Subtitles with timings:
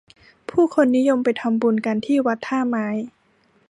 [0.49, 2.87] ผู้คนนิยมไปทำบุญกันที่วัดท่าไม้